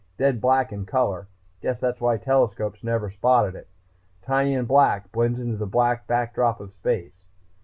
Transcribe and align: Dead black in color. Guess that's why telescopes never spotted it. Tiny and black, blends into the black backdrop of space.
Dead 0.17 0.41
black 0.41 0.73
in 0.73 0.83
color. 0.83 1.27
Guess 1.61 1.79
that's 1.79 2.01
why 2.01 2.17
telescopes 2.17 2.83
never 2.83 3.11
spotted 3.11 3.53
it. 3.53 3.67
Tiny 4.23 4.55
and 4.55 4.67
black, 4.67 5.11
blends 5.11 5.39
into 5.39 5.57
the 5.57 5.67
black 5.67 6.07
backdrop 6.07 6.59
of 6.59 6.71
space. 6.73 7.23